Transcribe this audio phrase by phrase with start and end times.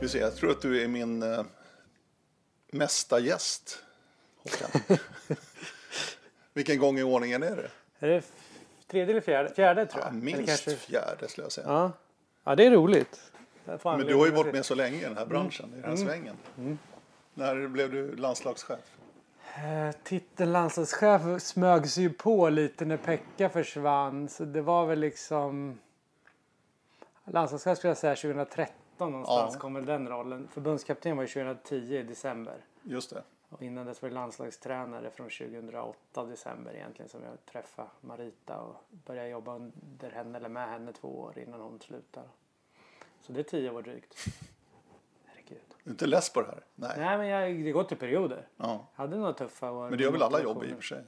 [0.00, 1.44] Vi ser, jag tror att du är min eh,
[2.70, 3.82] mesta gäst,
[4.36, 4.98] Håkan.
[6.54, 7.70] Vilken gång i ordningen är det?
[7.98, 8.24] Är det
[8.86, 9.54] tredje eller fjärde?
[9.54, 10.22] Fjärde tror Ja, jag.
[10.22, 11.66] Minst kanske- fjärde skulle jag säga.
[11.68, 11.92] Ja.
[12.44, 13.32] ja, det är roligt.
[13.78, 15.90] Får Men du har ju varit med så länge i den här branschen, i den
[15.90, 16.36] här svängen.
[17.34, 18.78] När blev du landslagschef?
[19.56, 24.28] Eh, Titeln landslagschef smög sig ju på lite när Pekka försvann.
[24.28, 25.78] Så det var väl liksom...
[27.24, 28.74] Landslagschef skulle jag säga 2013
[29.08, 29.60] någonstans Ja.
[29.60, 30.48] kom väl den rollen.
[30.48, 32.64] Förbundskapten var ju 2010 i december.
[32.82, 33.22] Just det.
[33.48, 38.76] Och innan dess var jag landslagstränare från 2008 december egentligen som jag träffade Marita och
[38.90, 42.28] började jobba under henne eller med henne två år innan hon slutade.
[43.20, 44.14] Så det är tio år drygt.
[45.24, 45.60] Herregud.
[45.84, 46.64] Du är inte less på det här?
[46.74, 46.94] Nej.
[46.98, 48.48] Nej men jag, det går till perioder.
[48.56, 48.86] Ja.
[48.96, 49.88] Jag hade några tuffa år.
[49.88, 51.04] Men det gör väl alla jobb i och för sig?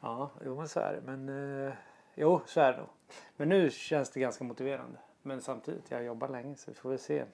[0.00, 1.00] Ja, jo men så är det.
[1.16, 1.28] Men
[1.66, 1.72] eh,
[2.14, 2.88] jo, så är det nog.
[3.36, 4.98] Men nu känns det ganska motiverande.
[5.22, 7.24] Men samtidigt, jag jobbar länge så vi får väl se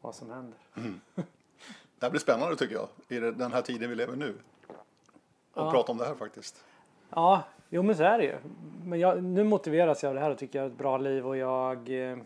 [0.00, 0.58] vad som händer.
[0.74, 4.34] Det här blir spännande tycker jag, i den här tiden vi lever nu.
[4.66, 4.74] Och
[5.54, 5.70] Ja.
[5.70, 6.64] prata om det här faktiskt.
[7.10, 8.36] Ja, jo men så är det ju.
[8.84, 11.26] Men jag, nu motiveras jag av det här och tycker jag har ett bra liv
[11.26, 12.18] och jag eh,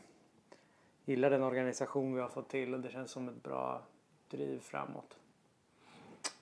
[1.04, 3.82] gillar den organisation vi har fått till och det känns som ett bra
[4.28, 5.16] driv framåt.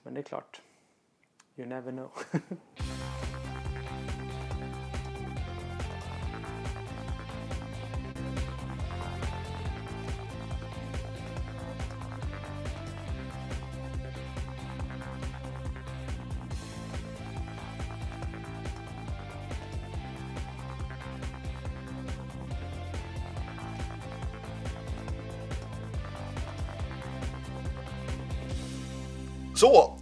[0.03, 0.61] Men det är klart,
[1.55, 2.11] you never know.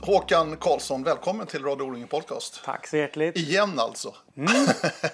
[0.06, 2.62] Håkan Karlsson, välkommen till Radio O-ringen Podcast.
[2.66, 3.38] Tack så hjärtligt.
[3.38, 4.16] Igen alltså.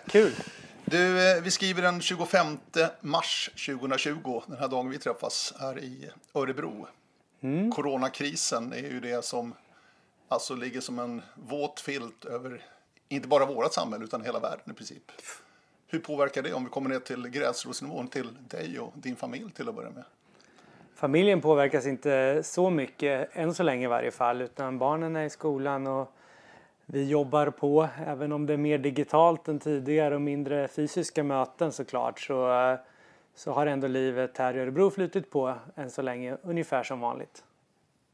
[0.07, 0.31] Kul.
[0.85, 2.57] Du, eh, vi skriver den 25
[3.01, 6.87] mars 2020, den här dagen vi träffas här i Örebro.
[7.75, 9.53] Coronakrisen är ju det som
[10.27, 12.65] alltså ligger som en våt filt över
[13.09, 15.11] inte bara vårt samhälle utan hela världen i princip.
[15.87, 19.69] Hur påverkar det om vi kommer ner till gräsrotsnivån till dig och din familj till
[19.69, 20.03] att börja med?
[20.99, 25.29] Familjen påverkas inte så mycket, än så länge i varje fall, utan barnen är i
[25.29, 26.11] skolan och
[26.85, 31.71] vi jobbar på, även om det är mer digitalt än tidigare och mindre fysiska möten
[31.71, 32.77] såklart, så,
[33.35, 37.43] så har ändå livet här i Örebro flutit på än så länge ungefär som vanligt.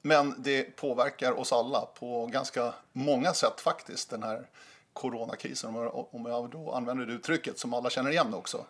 [0.01, 4.41] Men det påverkar oss alla på ganska många sätt faktiskt, den här
[4.93, 5.75] coronakrisen.
[6.11, 8.65] Om jag- då använder det uttrycket som alla känner igen också.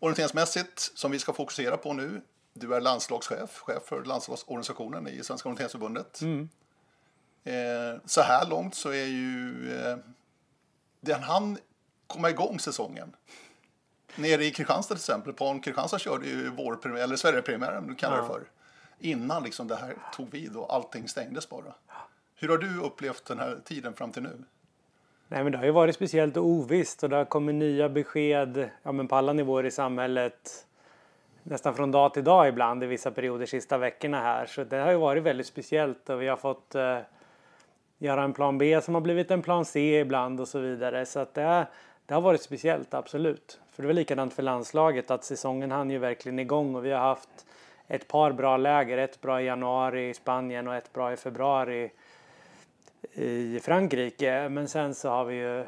[0.00, 2.20] Orienteringsmässigt, som vi ska fokusera på nu,
[2.54, 6.20] du är landslagschef, chef för landslagsorganisationen i Svenska Orienteringsförbundet.
[7.44, 9.96] Eh, så här långt så är ju eh,
[11.00, 11.58] den han
[12.06, 13.16] komma igång säsongen.
[14.16, 18.22] Nere i Kristianstad till exempel, Pan Kristianstad körde ju vårpremiär, eller Sverigepremiären, du kallar det
[18.22, 18.28] Ja.
[18.28, 18.42] för.
[18.98, 21.74] Innan liksom det här tog vid och allting stängdes bara.
[22.36, 24.44] Hur har du upplevt den här tiden fram till nu?
[25.28, 28.70] Nej, men det har ju varit speciellt och ovisst och det har kommit nya besked
[28.82, 30.66] ja, men på alla nivåer i samhället
[31.44, 34.46] nästan från dag till dag ibland i vissa perioder sista veckorna här.
[34.46, 36.98] Så det har ju varit väldigt speciellt och vi har fått eh,
[37.98, 41.06] göra en plan B som har blivit en plan C ibland och så vidare.
[41.06, 41.66] Så att det,
[42.06, 43.60] det har varit speciellt, absolut.
[43.70, 47.00] För det var likadant för landslaget att säsongen hann ju verkligen igång och vi har
[47.00, 47.46] haft
[47.88, 48.98] ett par bra läger.
[48.98, 51.90] Ett bra i januari i Spanien och ett bra i februari
[53.12, 54.48] i Frankrike.
[54.48, 55.64] Men sen så har vi ju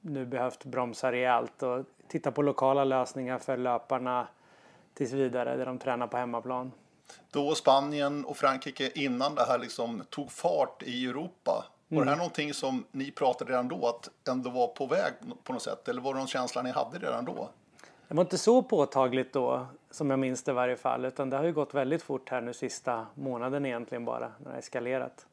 [0.00, 4.26] nu behövt bromsa rejält och titta på lokala lösningar för löparna
[4.94, 6.72] tills vidare där de tränar på hemmaplan.
[7.30, 11.64] Då Spanien och Frankrike innan det här liksom tog fart i Europa.
[11.88, 15.12] Var det här någonting som ni pratade redan då att ändå var på väg
[15.44, 15.88] på något sätt?
[15.88, 17.50] Eller var det någon känsla ni hade redan då?
[18.08, 21.36] Det var inte så påtagligt då som jag minns det i varje fall utan det
[21.36, 25.26] har ju gått väldigt fort här nu sista månaden egentligen bara när det har eskalerat.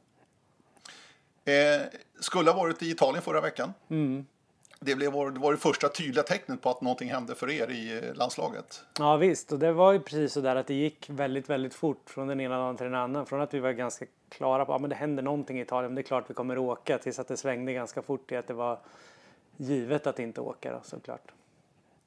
[1.46, 1.88] Eh,
[2.20, 3.74] skulle ha varit i Italien förra veckan.
[4.80, 8.08] Det, blev, det var det första tydliga tecknet på att någonting hände för er i
[8.08, 8.84] eh, landslaget.
[9.00, 12.10] Ja visst, och det var ju precis så där att det gick väldigt, väldigt fort
[12.10, 13.26] från den ena dagen till den andra.
[13.26, 15.92] Från att vi var ganska klara på att ja, men det händer någonting i Italien,
[15.92, 18.48] men det är klart vi kommer åka, tills att det svängde ganska fort till att
[18.48, 18.80] det var
[19.58, 21.32] givet att inte åka då, såklart.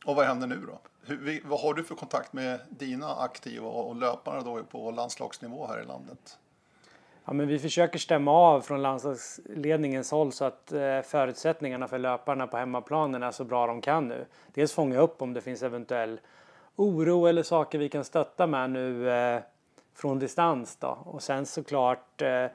[0.05, 0.79] Och vad händer nu då?
[1.03, 5.83] Hur, vad har du för kontakt med dina aktiva och löpare då på landslagsnivå här
[5.83, 6.39] i landet?
[7.25, 12.47] Ja, men vi försöker stämma av från landslagsledningens håll så att eh, förutsättningarna för löparna
[12.47, 14.27] på hemmaplanen är så bra de kan nu.
[14.55, 16.21] Dels fånga upp om det finns eventuell
[16.77, 19.41] oro eller saker vi kan stötta med nu eh,
[19.95, 20.99] från distans då.
[21.05, 22.47] Och sen såklart eh,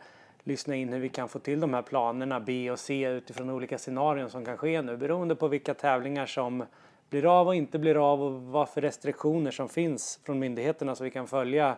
[0.44, 3.78] lyssna in hur vi kan få till de här planerna B och C utifrån olika
[3.78, 6.66] scenarion som kan ske nu beroende på vilka tävlingar som
[7.10, 11.04] blir av och inte blir av och vad för restriktioner som finns från myndigheterna så
[11.04, 11.78] vi kan följa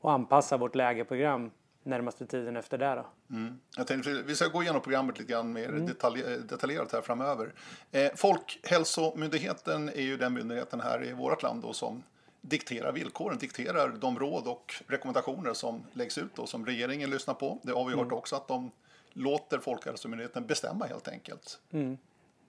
[0.00, 1.50] och anpassa vårt lägeprogram
[1.84, 2.94] närmaste tiden efter det.
[2.94, 3.06] Då.
[3.34, 3.60] Mm.
[3.76, 5.86] Jag tänkte, vi ska gå igenom programmet lite grann mer mm.
[5.86, 7.52] detalj, detaljerat här framöver.
[7.92, 12.02] Eh, Folkhälsomyndigheten är ju den myndigheten här i vårt land då som
[12.40, 17.58] dikterar villkoren, dikterar de råd och rekommendationer som läggs ut och som regeringen lyssnar på.
[17.62, 18.18] Det har vi hört mm.
[18.18, 18.70] också att de
[19.12, 21.58] låter Folkhälsomyndigheten bestämma helt enkelt.
[21.70, 21.98] Mm.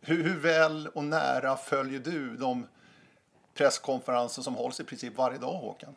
[0.01, 2.67] Hur, hur, väl och nära följer du de
[3.53, 5.95] presskonferenser som hålls i princip varje dag Håkan?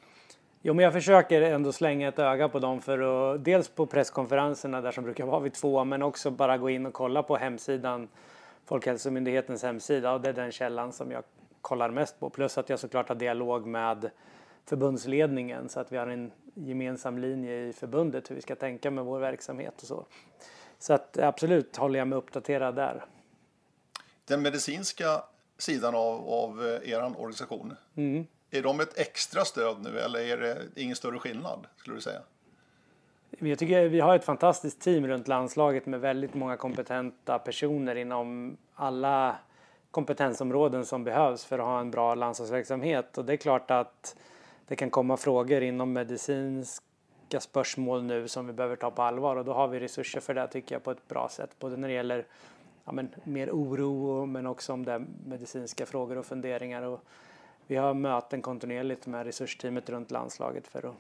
[0.63, 2.99] Jo, men jag försöker ändå slänga ett öga på dem för
[3.35, 6.87] att dels på presskonferenserna där som brukar vara vid två, men också bara gå in
[6.87, 8.09] och kolla på hemsidan,
[8.65, 11.25] Folkhälsomyndighetens hemsida och det är den källan som jag
[11.61, 12.31] kollar mest på.
[12.31, 14.11] Plus att jag såklart har dialog med
[14.65, 19.05] förbundsledningen så att vi har en gemensam linje i förbundet hur vi ska tänka med
[19.05, 20.07] vår verksamhet och så.
[20.79, 23.05] Så att absolut håller jag mig uppdaterad där.
[24.25, 25.23] Den medicinska
[25.59, 30.37] sidan av, av eh, er organisation, mm är de ett extra stöd nu eller är
[30.37, 32.21] det ingen större skillnad skulle du säga?
[33.31, 38.57] Jag tycker vi har ett fantastiskt team runt landslaget med väldigt många kompetenta personer inom
[38.75, 39.37] alla
[39.91, 43.19] kompetensområden som behövs för att ha en bra landslagsverksamhet.
[43.19, 44.17] Och det är klart att
[44.67, 49.45] det kan komma frågor inom medicinska spörsmål nu som vi behöver ta på allvar och
[49.45, 51.51] då har vi resurser för det tycker jag på ett bra sätt.
[51.59, 52.27] Både när det gäller
[52.85, 56.83] ja, men, mer oro men också om det medicinska frågor och funderingar.
[56.83, 57.05] Och
[57.69, 60.95] vi har möten kontinuerligt med resursteamet runt landslaget för att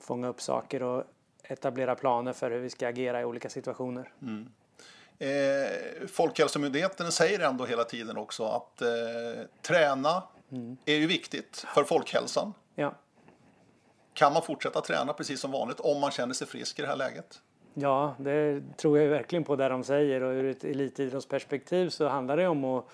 [0.00, 1.04] fånga upp saker och
[1.42, 4.12] etablera planer för hur vi ska agera i olika situationer.
[4.22, 4.48] Mm.
[5.18, 8.88] Eh, Folkhälsomyndigheten säger ändå hela tiden också att eh,
[9.62, 10.76] träna mm.
[10.84, 12.54] är ju viktigt för folkhälsan.
[12.74, 12.94] Ja.
[14.12, 16.96] Kan man fortsätta träna precis som vanligt om man känner sig frisk i det här
[16.96, 17.42] läget?
[17.74, 22.36] Ja, det tror jag verkligen på det de säger och ur ett elitidrottsperspektiv så handlar
[22.36, 22.84] det om att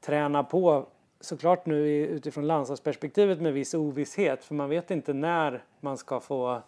[0.00, 0.86] träna på
[1.24, 6.62] såklart nu utifrån landslagsperspektivet med viss ovisshet för man vet inte när man ska få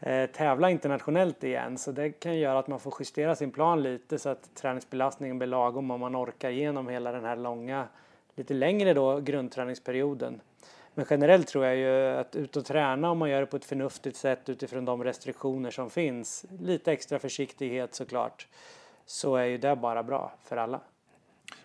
[0.00, 4.18] eh, tävla internationellt igen så det kan göra att man får justera sin plan lite
[4.18, 7.88] så att träningsbelastningen blir lagom om man orkar igenom hela den här långa,
[8.34, 10.40] lite längre då grundträningsperioden.
[10.94, 13.64] Men generellt tror jag ju att ut och träna om man gör det på ett
[13.64, 18.46] förnuftigt sätt utifrån de restriktioner som finns, lite extra försiktighet såklart,
[19.06, 20.80] så är ju det bara bra för alla.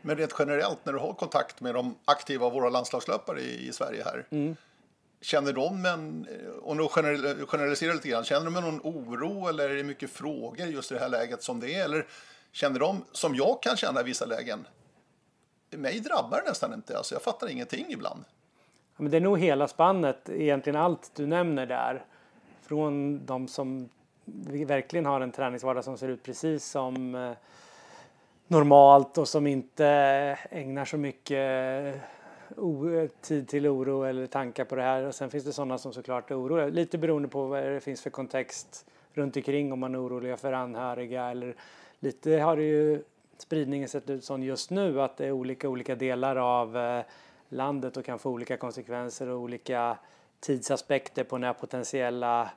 [0.01, 4.03] Men rent generellt när du har kontakt med de aktiva våra landslagslöpare i, i Sverige
[4.03, 4.55] här, mm.
[5.21, 6.27] Känner de, en,
[6.61, 6.87] och nu
[7.47, 10.99] generaliserar lite grann, känner de någon oro eller är det mycket frågor just i det
[10.99, 11.85] här läget som det är?
[11.85, 12.05] Eller
[12.51, 14.67] känner de, som jag kan känna i vissa lägen,
[15.69, 18.23] mig drabbar det nästan inte, alltså jag fattar ingenting ibland.
[18.97, 22.05] Ja, men det är nog hela spannet, egentligen allt du nämner där.
[22.61, 23.89] Från de som
[24.65, 27.31] verkligen har en träningsvardag som ser ut precis som eh,
[28.47, 29.85] normalt och som inte
[30.49, 31.95] ägnar så mycket
[32.57, 35.03] eh, tid till oro eller tankar på det här.
[35.03, 38.01] Och sen finns det sådana som såklart är oroliga, lite beroende på vad det finns
[38.01, 41.55] för kontext runt omkring om man är orolig för anhöriga eller
[41.99, 43.03] lite har det ju
[43.37, 47.03] spridningen sett ut som just nu att det är olika olika delar av eh,
[47.49, 49.97] landet och kan få olika konsekvenser och olika
[50.39, 52.49] tidsaspekter på när potentiella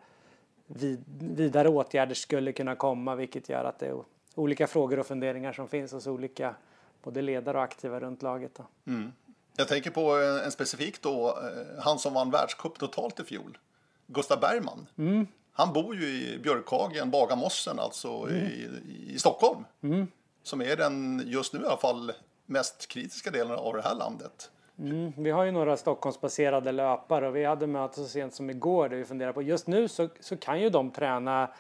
[0.67, 3.95] vid, vidare åtgärder skulle kunna komma vilket gör att det
[4.39, 6.55] olika frågor och funderingar som finns hos olika
[7.03, 8.59] både ledare och aktiva runt laget.
[8.87, 9.13] Mm.
[9.57, 13.59] Jag tänker på en, en specifik då, eh, han som vann världscup totalt i fjol,
[14.07, 14.87] Gustav Bergman.
[14.99, 15.27] Mm.
[15.53, 18.37] Han bor ju i Björkhagen, Bagarmossen, alltså mm.
[18.37, 18.69] i,
[19.15, 19.65] i Stockholm.
[19.83, 20.07] Mm.
[20.43, 22.13] Som är den, just nu i alla fall,
[22.47, 24.51] mest kritiska delen av det här landet.
[24.79, 28.89] Mm, vi har ju några Stockholmsbaserade löpare och vi hade möte så sent som igår
[28.89, 31.51] där vi funderar på just nu så, så kan ju de träna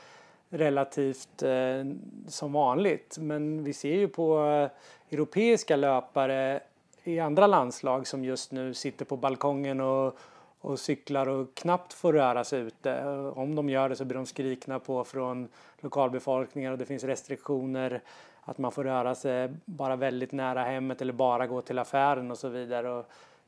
[0.50, 1.84] relativt eh,
[2.28, 6.60] som vanligt men vi ser ju på eh, europeiska löpare
[7.04, 10.18] i andra landslag som just nu sitter på balkongen och,
[10.60, 13.04] och cyklar och knappt får röra sig ute.
[13.34, 15.48] Om de gör det så blir de skrikna på från
[15.80, 18.02] lokalbefolkningen och det finns restriktioner
[18.40, 22.38] att man får röra sig bara väldigt nära hemmet eller bara gå till affären och
[22.38, 23.06] så vidare och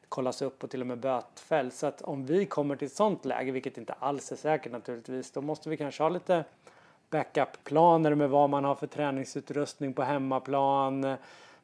[0.08, 1.78] kollas upp och till och med bötfälls.
[1.78, 5.32] Så att om vi kommer till ett sånt läge, vilket inte alls är säkert naturligtvis,
[5.32, 6.44] då måste vi kanske ha lite
[7.10, 11.16] backup-planer med vad man har för träningsutrustning på hemmaplan,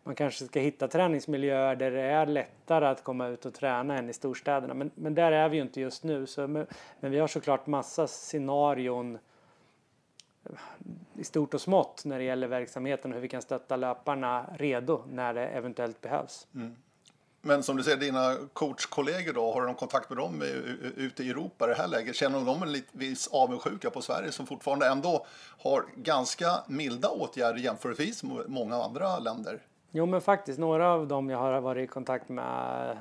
[0.07, 4.11] man kanske ska hitta träningsmiljöer där det är lättare att komma ut och träna än
[4.11, 4.75] i storstäderna.
[4.75, 6.27] Men, men där är vi ju inte just nu.
[6.27, 6.67] Så, men,
[7.01, 9.19] men vi har såklart massa scenarion
[10.45, 10.51] eh,
[11.15, 15.03] i stort och smått när det gäller verksamheten och hur vi kan stötta löparna redo
[15.09, 16.47] när det eventuellt behövs.
[16.55, 16.77] Mm.
[17.47, 20.43] Men som du säger, dina coachkollegor då, har du någon kontakt med dem
[20.97, 22.17] ute i Europa i det här läget?
[22.17, 25.27] Känner de en viss avundsjuka på Sverige som fortfarande ändå
[25.63, 29.63] har ganska milda åtgärder jämförelsevis med många andra länder?
[29.91, 32.99] Jo men faktiskt, några av dem jag har varit i kontakt med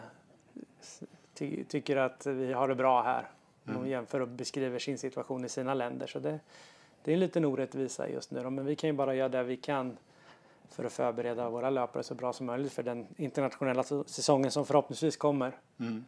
[1.34, 3.30] ty tycker att vi har det bra här.
[3.68, 6.08] Om de jämför och beskriver sin situation i sina länder.
[6.08, 6.40] Så det,
[7.04, 8.50] det är en liten orättvisa just nu.
[8.50, 9.98] Men vi kan ju bara göra det vi kan
[10.72, 15.18] för att förbereda våra löpare så bra som möjligt för den internationella säsongen som förhoppningsvis
[15.18, 15.58] kommer.
[15.80, 16.06] Mm.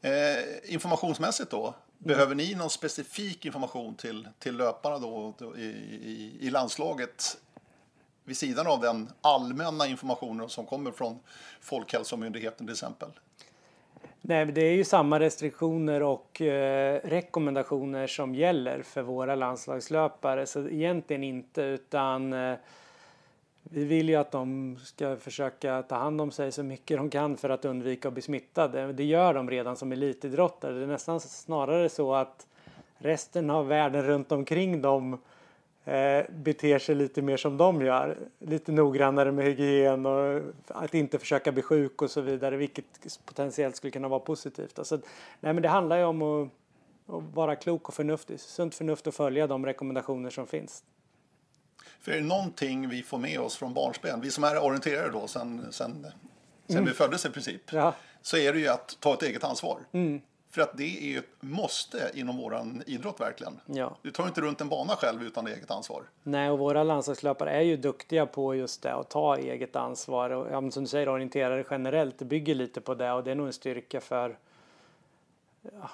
[0.00, 6.36] Eh, informationsmässigt då, behöver ni någon specifik information till, till löparna då, då i, i,
[6.40, 7.38] i, landslaget
[8.24, 11.18] vid sidan av den allmänna informationen som kommer från
[11.60, 13.08] Folkhälsomyndigheten till exempel?
[14.20, 20.46] Nej, det är ju samma restriktioner och eh, rekommendationer som gäller för våra landslagslöpare.
[20.46, 22.56] Så egentligen inte, utan eh,
[23.62, 27.36] vi vill ju att de ska försöka ta hand om sig så mycket de kan
[27.36, 28.92] för att undvika att bli smittade.
[28.92, 30.74] Det gör de redan som elitidrottare.
[30.74, 32.46] Det är nästan snarare så att
[32.98, 35.18] resten av världen runt omkring dem
[35.84, 38.18] eh, beter sig lite mer som de gör.
[38.38, 42.84] Lite noggrannare med hygien och att inte försöka bli sjuk och så vidare, vilket
[43.24, 44.78] potentiellt skulle kunna vara positivt.
[44.78, 44.96] Alltså,
[45.40, 46.48] nej, men det handlar ju om att,
[47.14, 50.84] att vara klok och förnuftig, sunt förnuft och följa de rekommendationer som finns.
[52.02, 55.26] För är det någonting vi får med oss från barnsben, vi som är orienterade då
[55.26, 56.06] sen, sen,
[56.66, 56.84] sen mm.
[56.84, 57.94] vi föddes i princip, ja.
[58.22, 59.78] så är det ju att ta ett eget ansvar.
[59.92, 60.20] Mm.
[60.50, 63.60] För att det är ju ett måste inom våran idrott verkligen.
[63.66, 63.96] Ja.
[64.02, 66.02] Du tar inte runt en bana själv utan eget ansvar.
[66.22, 70.30] Nej, och våra landslagslöpare är ju duktiga på just det, att ta eget ansvar.
[70.30, 73.46] Och ja, som du säger, orienterare generellt, bygger lite på det och det är nog
[73.46, 74.38] en styrka för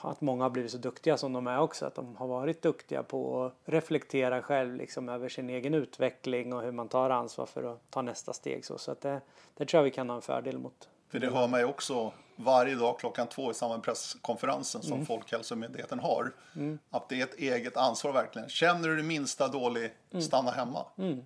[0.01, 1.87] att många har blivit så duktiga som de är också.
[1.87, 6.63] Att de har varit duktiga på att reflektera själv liksom över sin egen utveckling och
[6.63, 8.65] hur man tar ansvar för att ta nästa steg.
[8.65, 9.21] Så, så att det,
[9.57, 10.89] det tror jag vi kan ha en fördel mot.
[11.09, 14.93] För det hör man ju också varje dag klockan två i samband med presskonferensen som
[14.93, 15.07] mm.
[15.07, 16.33] Folkhälsomyndigheten har.
[16.57, 16.79] Mm.
[16.91, 18.49] Att det är ett eget ansvar verkligen.
[18.49, 20.23] Känner du det minsta dålig, mm.
[20.23, 20.87] stanna hemma.
[20.99, 21.25] Mm.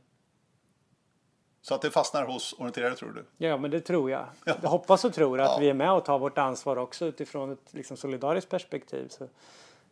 [1.63, 3.47] Så att det fastnar hos orienterare tror du?
[3.47, 4.27] Ja, men det tror jag.
[4.45, 4.57] Ja.
[4.63, 5.59] Jag hoppas och tror att ja.
[5.61, 9.09] vi är med och tar vårt ansvar också utifrån ett liksom, solidariskt perspektiv.
[9.09, 9.29] Så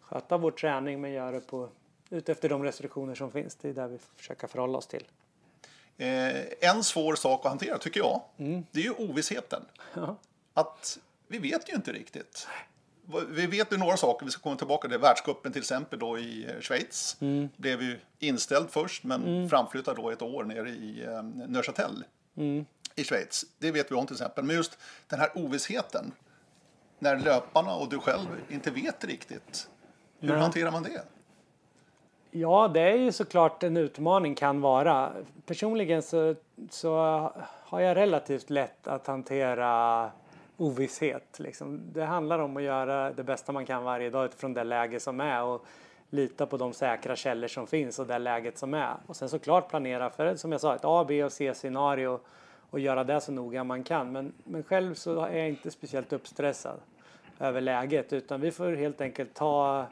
[0.00, 1.68] sköta vår träning men göra det på,
[2.10, 3.54] utefter de restriktioner som finns.
[3.54, 5.04] Det är där vi försöker förhålla oss till.
[5.96, 8.66] Eh, en svår sak att hantera tycker jag, mm.
[8.70, 9.62] det är ju ovissheten.
[9.94, 10.16] Ja.
[10.54, 12.48] Att vi vet ju inte riktigt.
[13.28, 16.46] Vi vet ju några saker, vi ska komma tillbaka till världscupen till exempel då i
[16.50, 17.16] eh, Schweiz.
[17.20, 17.48] Mm.
[17.56, 19.48] Blev ju inställd först men mm.
[19.48, 22.04] framflyttad då ett år nere i eh, Neuchâtel
[22.36, 22.64] mm.
[22.94, 23.44] i Schweiz.
[23.58, 24.44] Det vet vi om till exempel.
[24.44, 26.12] Men just den här ovissheten
[26.98, 29.68] när löparna och du själv inte vet riktigt.
[30.20, 30.38] Hur Nej.
[30.38, 31.02] hanterar man det?
[32.30, 35.12] Ja, det är ju såklart en utmaning kan vara.
[35.46, 36.34] Personligen så,
[36.70, 36.94] så
[37.64, 40.10] har jag relativt lätt att hantera
[40.60, 41.38] ovisshet.
[41.38, 41.80] Liksom.
[41.92, 45.20] Det handlar om att göra det bästa man kan varje dag utifrån det läge som
[45.20, 45.66] är och
[46.10, 48.94] lita på de säkra källor som finns och det läget som är.
[49.06, 52.20] Och sen såklart planera för, som jag sa, ett A, B och C-scenario
[52.70, 54.12] och göra det så noga man kan.
[54.12, 56.80] Men, men själv så är jag inte speciellt uppstressad
[57.38, 59.86] över läget utan vi får helt enkelt ta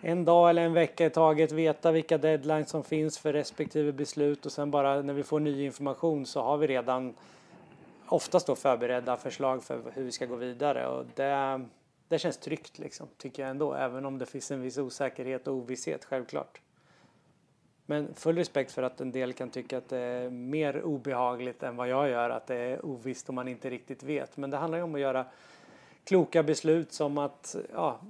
[0.00, 4.46] en dag eller en vecka i taget, veta vilka deadlines som finns för respektive beslut
[4.46, 7.14] och sen bara när vi får ny information så har vi redan
[8.12, 11.60] oftast då förberedda förslag för hur vi ska gå vidare och det,
[12.08, 15.54] det känns tryggt liksom, tycker jag ändå, även om det finns en viss osäkerhet och
[15.54, 16.60] ovisshet självklart.
[17.86, 21.76] Men full respekt för att en del kan tycka att det är mer obehagligt än
[21.76, 24.36] vad jag gör, att det är ovisst och man inte riktigt vet.
[24.36, 25.26] Men det handlar ju om att göra
[26.04, 28.00] kloka beslut som att ja,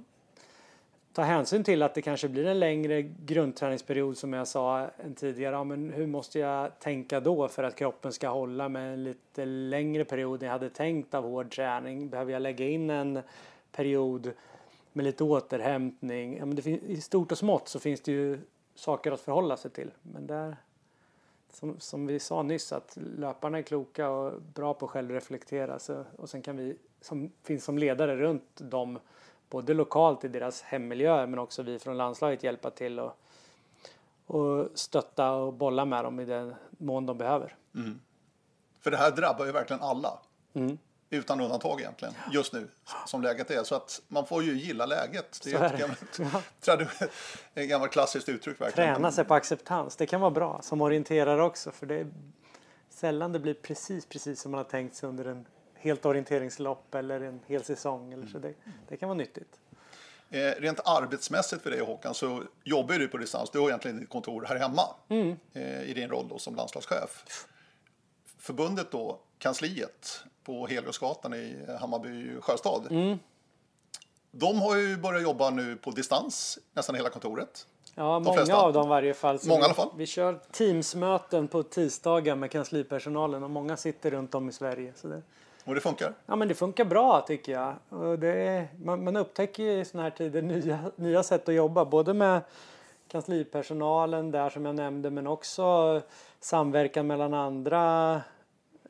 [1.13, 5.55] ta hänsyn till att det kanske blir en längre grundträningsperiod som jag sa än tidigare.
[5.55, 9.45] Ja, men hur måste jag tänka då för att kroppen ska hålla med en lite
[9.45, 12.09] längre period än jag hade tänkt av hård träning?
[12.09, 13.19] Behöver jag lägga in en
[13.71, 14.31] period
[14.93, 16.37] med lite återhämtning?
[16.37, 18.39] Ja, men det finns, I stort och smått så finns det ju
[18.75, 19.91] saker att förhålla sig till.
[20.01, 20.55] Men där,
[21.53, 25.79] som, som vi sa nyss, att löparna är kloka och bra på att självreflektera.
[25.79, 28.99] Så, och sen kan vi som finns som ledare runt dem
[29.51, 33.17] både lokalt i deras hemmiljö men också vi från landslaget hjälpa till och,
[34.25, 37.55] och stötta och bolla med dem i den mån de behöver.
[37.75, 37.99] Mm.
[38.79, 40.19] För det här drabbar ju verkligen alla.
[40.53, 40.77] Mm.
[41.09, 42.67] Utan undantag egentligen, just nu
[43.05, 43.63] som läget är.
[43.63, 45.39] Så att man får ju gilla läget.
[45.43, 46.43] Det är, ett gammalt,
[47.53, 47.63] ja.
[47.63, 48.95] gammalt klassiskt uttryck verkligen.
[48.95, 51.71] Träna sig på acceptans, det kan vara bra som orienterare också.
[51.71, 52.07] För det är
[52.89, 55.45] sällan det blir precis, precis som man har tänkt sig under en
[55.81, 58.13] helt orienteringslopp eller en hel säsong.
[58.13, 58.53] Eller så det,
[58.87, 59.59] det kan vara nyttigt.
[60.29, 63.49] Eh, rent arbetsmässigt för dig Håkan så jobbar du på distans.
[63.49, 65.37] Du har egentligen ditt kontor här hemma mm.
[65.53, 67.45] eh, i din roll då, som landslagschef.
[68.39, 72.87] Förbundet då, kansliet på Heliosgatan i Hammarby sjöstad.
[72.89, 73.17] Mm.
[74.31, 77.67] De har ju börjat jobba nu på distans, nästan hela kontoret.
[77.95, 78.55] Ja, många flesta.
[78.55, 79.39] av dem i varje fall.
[79.39, 79.89] Så många vi, fall.
[79.97, 84.93] Vi kör Teamsmöten på tisdagar med kanslipersonalen och många sitter runt om i Sverige.
[84.95, 85.21] Så det,
[85.65, 86.13] och det funkar?
[86.25, 87.75] Ja, men det funkar bra tycker jag.
[87.89, 91.85] Och det, man, man upptäcker ju i sådana här tider nya, nya sätt att jobba,
[91.85, 92.41] både med
[93.07, 96.01] kanslipersonalen där som jag nämnde, men också
[96.39, 98.21] samverkan mellan andra,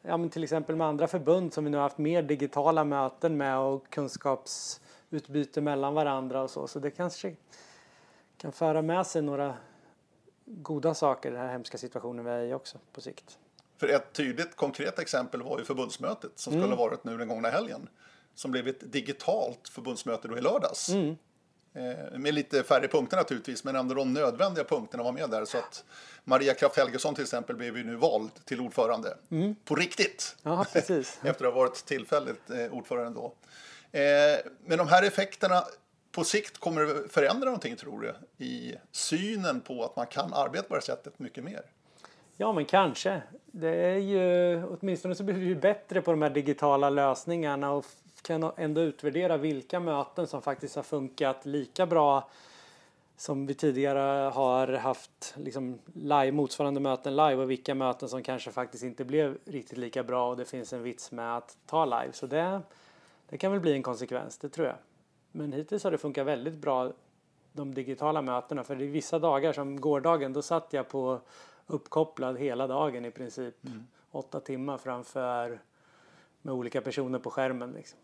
[0.02, 3.38] ja men till exempel med andra förbund som vi nu har haft mer digitala möten
[3.38, 6.68] med och kunskapsutbyte mellan varandra och så.
[6.68, 7.36] Så det kanske
[8.38, 9.54] kan föra med sig några
[10.46, 13.38] goda saker i den här hemska situationen vi är i också på sikt.
[13.82, 17.50] För ett tydligt konkret exempel var ju förbundsmötet som skulle ha varit nu den gångna
[17.50, 17.90] helgen.
[18.36, 20.90] Som blev ett digitalt förbundsmöte då i lördags.
[21.74, 25.46] Eh, med lite färre punkter naturligtvis, men ändå de nödvändiga punkterna var med där.
[25.46, 25.84] Så att
[26.24, 29.18] Maria Kraft Helgesson till exempel blev ju nu vald till ordförande.
[29.66, 30.36] På riktigt!
[30.44, 31.20] Ja, precis.
[31.24, 33.36] Efter att ha varit tillfälligt eh, ordförande då.
[34.00, 35.64] Eh, men de här effekterna
[36.12, 38.46] på sikt kommer det förändra någonting tror du?
[38.46, 41.62] I synen på att man kan arbeta på det här sättet mycket mer?
[42.42, 43.22] Ja, men kanske.
[43.46, 47.86] Det är ju, åtminstone så blir vi ju bättre på de här digitala lösningarna och
[48.22, 52.30] kan ändå utvärdera vilka möten som faktiskt har funkat lika bra
[53.18, 58.52] som vi tidigare har haft liksom live, motsvarande möten live och vilka möten som kanske
[58.52, 62.14] faktiskt inte blev riktigt lika bra och det finns en vits med att ta live.
[62.14, 62.62] Så det,
[63.30, 64.76] det kan väl bli en konsekvens, det tror jag.
[65.32, 66.92] Men hittills har det funkat väldigt bra
[67.54, 71.20] de digitala mötena för det är vissa dagar som gårdagen då satt jag på
[71.72, 73.66] uppkopplad hela dagen i princip.
[73.66, 73.88] Mm.
[74.12, 75.62] Åtta timmar framför
[76.42, 77.72] med olika personer på skärmen.
[77.72, 78.00] Liksom.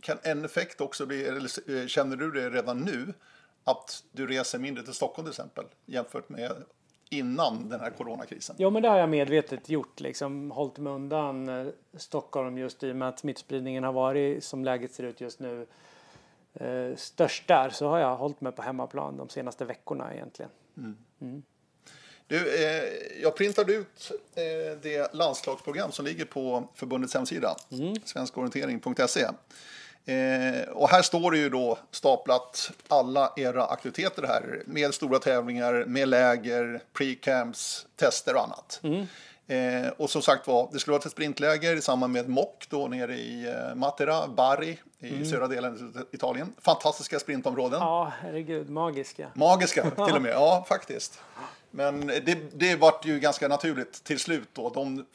[0.00, 3.14] Kan en effekt också bli, eller eh, känner du det redan nu,
[3.64, 6.52] att du reser mindre till Stockholm till exempel jämfört med
[7.10, 8.56] innan den här coronakrisen?
[8.58, 10.50] Jo men det har jag medvetet gjort liksom.
[10.50, 14.92] Hållit mig undan eh, Stockholm just i och med att smittspridningen har varit som läget
[14.92, 15.66] ser ut just nu
[16.54, 20.50] eh, störst där så har jag hållit mig på hemmaplan de senaste veckorna egentligen.
[22.30, 22.82] Du, eh,
[23.22, 24.42] jag printade ut eh,
[24.82, 27.56] det landslagsprogram som ligger på förbundets hemsida,
[28.04, 29.20] svenskorientering.se.
[30.04, 35.84] Eh, och här står det ju då staplat alla era aktiviteter här med stora tävlingar,
[35.84, 38.80] med läger, pre-camps, tester och annat.
[39.46, 42.88] Eh, och som sagt var, det skulle vara ett sprintläger i samband med MOC då
[42.88, 46.52] nere i eh, Matera, Bari i södra delen av Italien.
[46.58, 47.80] Fantastiska sprintområden.
[47.80, 49.28] Ja, herregud, magiska.
[49.34, 51.20] Magiska till och med, ja faktiskt.
[51.70, 54.70] Men det, det vart ju ganska naturligt till slut då.
[54.70, 55.06] De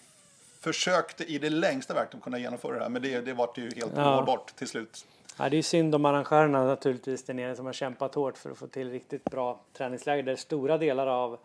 [0.59, 3.91] försökte i det längsta verkligen kunna genomföra det här, men det, det vart ju helt
[3.95, 4.13] Ja.
[4.13, 5.05] ohållbart till slut.
[5.37, 8.51] Ja, det är ju synd om arrangörerna naturligtvis där nere som har kämpat hårt för
[8.51, 11.37] att få till riktigt bra träningsläger där stora delar av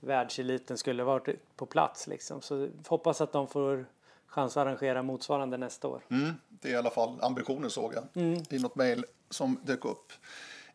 [0.00, 2.40] världseliten skulle varit på plats liksom.
[2.42, 3.86] Så hoppas att de får
[4.26, 6.00] chans att arrangera motsvarande nästa år.
[6.10, 8.42] Mm, det är i alla fall ambitionen såg jag Mm.
[8.50, 10.12] i något mejl som dök upp.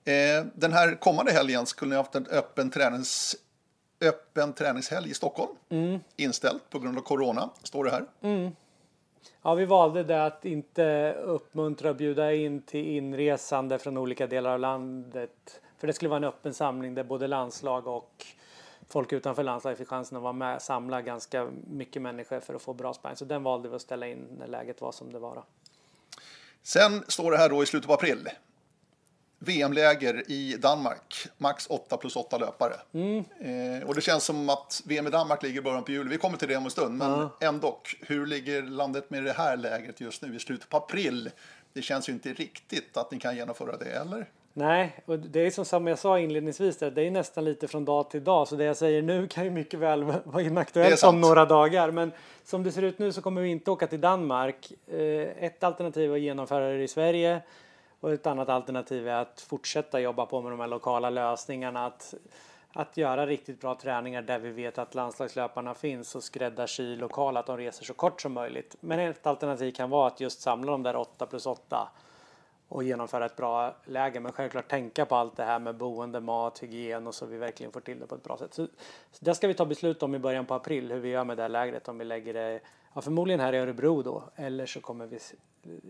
[0.04, 3.36] Eh, den här kommande helgen skulle ni haft en öppen, tränings,
[4.02, 5.52] öppen träningshelg i Stockholm.
[5.70, 6.00] Mm.
[6.16, 8.06] Inställd på grund av corona, står det här.
[9.42, 14.52] Ja, vi valde det att inte uppmuntra och bjuda in till inresande från olika delar
[14.52, 15.62] av landet.
[15.78, 18.26] För det skulle vara en öppen samling där både landslag och
[18.88, 22.74] folk utanför landslaget fick chansen att vara med, samla ganska mycket människor för att få
[22.74, 23.18] bra sparring.
[23.18, 25.36] Så den valde vi att ställa in när läget var som det var.
[25.36, 25.44] Då.
[26.64, 28.30] Sen står det här då i slutet på april.
[29.44, 32.74] VM-läger i Danmark, max 8 plus 8 löpare.
[32.94, 36.10] Eh, och det känns som att VM i Danmark ligger i början på juli.
[36.10, 37.80] Vi kommer till det om en stund, men ändå.
[38.02, 41.30] Hur ligger landet med det här lägret just nu i slutet på april?
[41.74, 44.26] Det känns ju inte riktigt att ni kan genomföra det, eller?
[44.54, 47.86] Nej, och det är som, som jag sa inledningsvis, där, det är nästan lite från
[47.86, 48.48] dag till dag.
[48.48, 51.92] Så det jag säger nu kan ju mycket väl vara inaktuellt om några dagar.
[51.92, 52.12] Men
[52.44, 54.72] som det ser ut nu så kommer vi inte åka till Danmark.
[54.88, 57.42] Eh, Ett alternativ är att genomföra det i Sverige.
[58.02, 61.86] Och ett annat alternativ är att fortsätta jobba på med de här lokala lösningarna.
[61.86, 62.14] Att,
[62.74, 67.46] att göra riktigt bra träningar där vi vet att landslagslöparna finns och skräddarsy lokala, att
[67.46, 68.76] de reser så kort som möjligt.
[68.80, 71.90] Men ett alternativ kan vara att just samla de där 8 plus 8
[72.68, 74.20] och genomföra ett bra läge.
[74.20, 77.72] Men självklart tänka på allt det här med boende, mat, hygien och så vi verkligen
[77.72, 78.54] får till det på ett bra sätt.
[78.54, 78.68] Så,
[79.12, 81.38] så det ska vi ta beslut om i början på april hur vi gör med
[81.38, 81.88] det här lägret.
[81.88, 82.60] Om vi lägger det
[82.94, 84.24] ja, förmodligen här i Örebro då.
[84.36, 85.20] Eller så kommer vi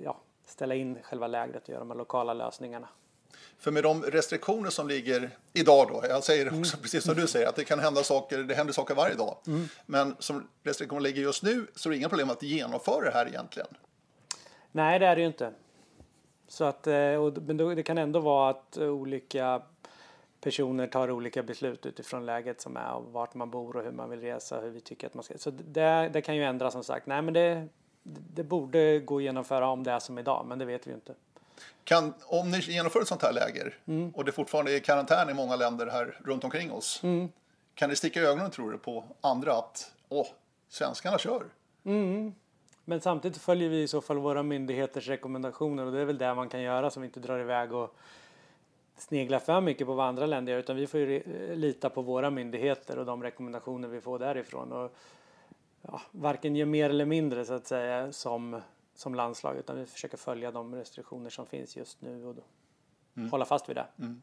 [0.04, 0.18] ja,
[0.52, 2.88] ställa in själva lägret och göra de lokala lösningarna.
[3.58, 7.48] För med de restriktioner som ligger idag då, jag säger också precis som du säger,
[7.48, 9.38] att det kan hända saker, det händer saker varje dag.
[9.86, 13.28] Men som restriktionerna ligger just nu så är det inga problem att genomföra det här
[13.28, 13.68] egentligen.
[14.72, 15.54] Nej, det är det ju inte.
[16.48, 19.62] Så att, eh, och, men då, det kan ändå vara att eh, olika
[20.42, 24.10] personer tar olika beslut utifrån läget som är och vart man bor och hur man
[24.10, 25.38] vill resa och hur vi tycker att man ska.
[25.38, 27.08] Så det, det kan ju ändras som sagt.
[27.08, 27.68] Nej, men det,
[28.04, 31.14] det borde gå att genomföra om det är som idag, men det vet vi inte.
[31.84, 33.78] Kan, om ni genomför ett sånt här läger
[34.14, 37.02] och det fortfarande är karantän i många länder här runt omkring oss.
[37.76, 40.28] Kan det sticka ögonen tror du på andra att åh,
[40.70, 41.44] svenskarna kör?
[42.86, 46.34] men samtidigt följer vi i så fall våra myndigheters rekommendationer och det är väl det
[46.34, 47.96] man kan göra vi inte drar iväg och
[48.98, 51.24] sneglar för mycket på vad andra länder gör utan vi får ju
[51.56, 54.72] lita på våra myndigheter och de rekommendationer vi får därifrån.
[54.72, 54.96] Och,
[55.82, 58.62] ja, varken ge mer eller mindre så att säga som,
[58.96, 62.36] som landslag utan vi försöker följa de restriktioner som finns just nu och
[63.18, 63.30] mm.
[63.32, 63.88] hålla fast vid det.
[64.00, 64.22] Mm.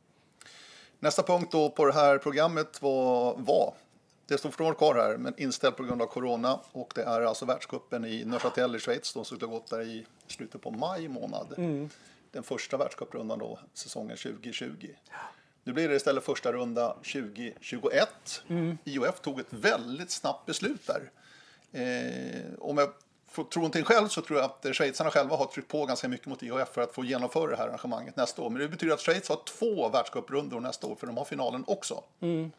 [0.98, 3.74] Nästa punkt då på det här programmet var, var
[4.28, 6.60] det står fortfarande kvar här, men inställt på grund av corona.
[6.72, 10.06] Och det är alltså världscupen i Neuchâtel i Schweiz som skulle ha gått där i
[10.26, 11.54] slutet på maj månad.
[11.56, 11.90] Mm.
[12.30, 14.88] Den första världscuprundan då, säsongen 2020.
[15.64, 18.08] Nu blir det istället första runda 2021.
[18.48, 18.78] Mm.
[18.84, 21.10] IOF tog ett väldigt snabbt beslut där.
[21.72, 22.92] Eh, om jag
[23.30, 26.26] får tro någonting själv så tror jag att schweizarna själva har tryckt på ganska mycket
[26.26, 28.50] mot IOF för att få genomföra det här arrangemanget nästa år.
[28.50, 32.04] Men det betyder att Schweiz har två världscuprundor nästa år för de har finalen också.
[32.20, 32.50] Mm.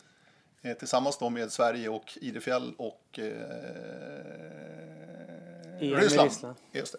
[0.61, 3.25] Eh, tillsammans då med Sverige och Idefjäll och eh,
[5.79, 6.29] EM Ryssland.
[6.29, 6.55] Ryssland.
[6.71, 6.95] Just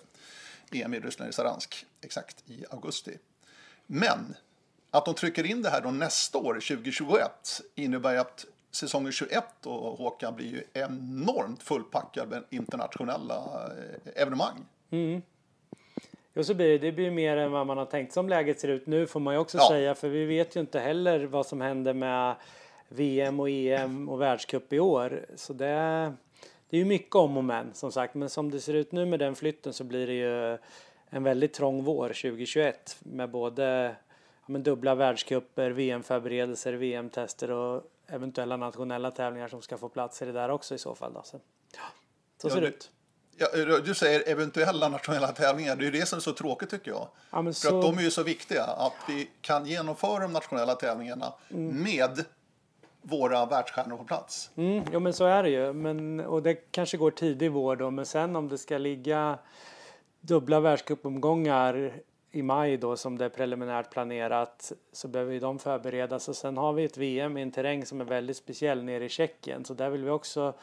[0.71, 0.83] det.
[0.83, 3.19] EM i Ryssland i Saransk, exakt i augusti.
[3.87, 4.37] Men
[4.91, 9.99] att de trycker in det här då nästa år, 2021, innebär att säsongen 21 och
[9.99, 14.67] Håkan blir ju enormt fullpackad med internationella eh, evenemang.
[14.91, 15.23] Mm.
[16.35, 16.79] Jo, så blir det.
[16.79, 19.35] Det blir mer än vad man har tänkt som läget ser ut nu får man
[19.35, 19.69] ju också ja.
[19.69, 19.95] säga.
[19.95, 22.35] För vi vet ju inte heller vad som händer med
[22.89, 25.27] VM och EM och världscup i år.
[25.35, 25.67] Så det,
[26.71, 28.15] det är ju mycket om och men som sagt.
[28.15, 30.59] Men som det ser ut nu med den flytten så blir det ju
[31.11, 33.97] en väldigt trång vår 2021 med både
[34.47, 40.25] ja, men dubbla världscuper, VM-förberedelser, VM-tester och eventuella nationella tävlingar som ska få plats i
[40.25, 41.13] det där också i så fall.
[41.13, 41.23] Då.
[41.23, 41.41] Så,
[41.73, 41.81] ja,
[42.39, 42.91] så ja, ser det ut.
[43.37, 45.77] Ja, du säger eventuella nationella tävlingar.
[45.77, 47.09] Det är det som är så tråkigt tycker jag.
[47.31, 47.77] Ja, För så...
[47.77, 48.65] att de är ju så viktiga.
[48.65, 51.83] Att vi kan genomföra de nationella tävlingarna mm.
[51.83, 52.25] med
[53.03, 54.51] våra världsstjärnor på plats.
[54.57, 55.73] Mm, jo men så är det ju.
[55.73, 57.91] Men, och det kanske går tidig vår då.
[57.91, 59.39] Men sen om det ska ligga
[60.21, 66.29] dubbla världscupomgångar i maj då som det är preliminärt planerat så behöver ju de förberedas
[66.29, 69.09] och sen har vi ett VM i en terräng som är väldigt speciell nere i
[69.09, 70.55] Tjeckien så där vill vi också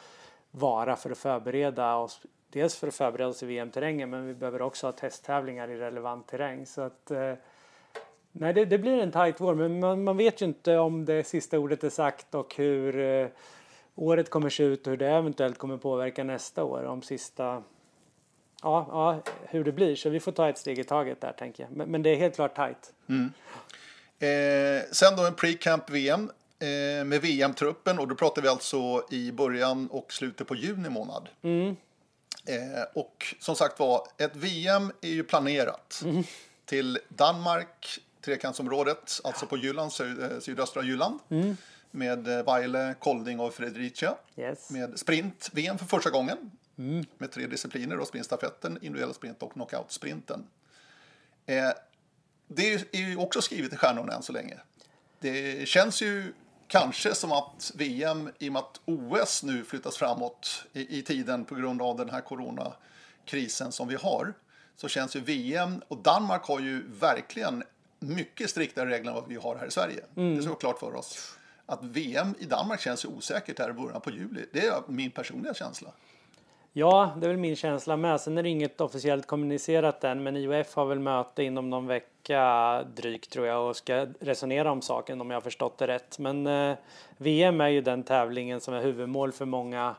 [0.51, 2.21] vara för att förbereda oss.
[2.49, 6.27] Dels för att förbereda oss i VM-terrängen men vi behöver också ha testtävlingar i relevant
[6.27, 7.33] terräng så att eh,
[8.39, 11.23] Nej, det, det, blir en tajt vår, men man, man, vet ju inte om det
[11.23, 13.27] sista ordet är sagt och hur eh,
[13.95, 16.83] året kommer se ut och hur det eventuellt kommer påverka nästa år.
[16.83, 17.63] Om sista,
[18.61, 19.95] ja, ja, hur det blir.
[19.95, 21.71] Så vi får ta ett steg i taget där tänker jag.
[21.71, 22.93] Men, men det är helt klart tajt.
[23.09, 23.31] Mm.
[24.19, 29.31] Eh, sen då en pre-camp VM eh, med VM-truppen och då pratar vi alltså i
[29.31, 31.29] början och slutet på juni månad.
[31.41, 31.75] Mm.
[32.45, 36.23] Eh, och som sagt var, ett VM är ju planerat mm.
[36.65, 41.19] till Danmark, trekantsområdet, alltså på Jylland, eh, sydöstra Jylland.
[41.29, 41.57] Mm.
[41.91, 44.15] Med eh, Weile, Kolding och Fredricia.
[44.37, 44.69] Yes.
[44.69, 46.51] Med sprint-VM för första gången.
[46.77, 47.05] Mm.
[47.17, 50.47] Med tre discipliner, sprintstafetten, individuell sprint och knockout-sprinten.
[51.45, 51.69] Eh,
[52.47, 54.59] det är ju också skrivet i stjärnorna än så länge.
[55.19, 56.33] Det känns ju
[56.67, 61.45] kanske som att VM, i och med att OS nu flyttas framåt i, i tiden
[61.45, 64.33] på grund av den här coronakrisen som vi har,
[64.75, 67.63] så känns ju VM, och Danmark har ju verkligen
[67.99, 70.03] mycket striktare regler än vad vi har här i Sverige.
[70.15, 70.35] Mm.
[70.35, 71.37] Det ska vara klart för oss.
[71.65, 74.45] Att VM i Danmark känns ju osäkert här i början på juli.
[74.53, 75.93] Det är min personliga känsla.
[76.79, 78.21] Ja, det är väl min känsla med.
[78.21, 82.83] Sen är det inget officiellt kommunicerat än, men IOF har väl möte inom någon vecka
[82.95, 86.19] drygt tror jag och ska resonera om saken om jag har förstått det rätt.
[86.19, 86.77] Men eh,
[87.17, 89.95] VM är ju den tävlingen som är huvudmål för många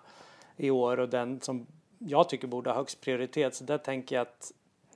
[0.57, 1.67] i år och den som
[1.99, 3.55] jag tycker borde ha högst prioritet.
[3.55, 4.53] Så där tänker jag att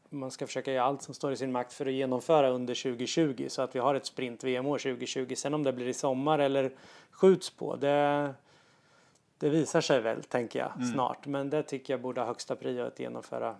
[0.08, 3.46] man ska försöka göra allt som står i sin makt för att genomföra under 2020
[3.48, 5.34] så att vi har ett sprint-VM-år 2020.
[5.36, 6.70] Sen om det blir i sommar eller
[7.10, 8.34] skjuts på, det,
[9.42, 10.92] det visar sig väl, tänker jag, mm.
[10.92, 11.26] snart.
[11.26, 13.56] Men det tycker jag borde ha högsta prio att genomföra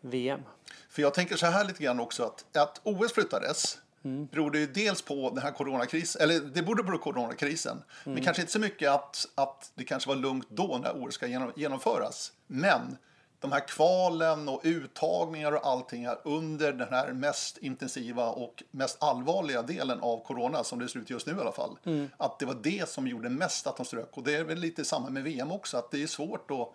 [0.00, 0.40] VM.
[0.88, 4.26] För jag tänker så här lite grann också att, att OS flyttades Mm.
[4.26, 8.14] berodde ju dels på den här coronakrisen, eller det borde på coronakrisen, mm.
[8.14, 11.26] men kanske inte så mycket att, att det kanske var lugnt då när OS ska
[11.56, 12.32] genomföras.
[12.46, 12.96] Men
[13.40, 19.02] de här kvalen och uttagningar och allting här under den här mest intensiva och mest
[19.02, 21.78] allvarliga delen av corona som det ser ut just nu i alla fall.
[21.84, 22.10] Mm.
[22.16, 24.08] Att det var det som gjorde mest att de strök.
[24.16, 26.72] Och det är väl lite samma med VM också, att det är svårt då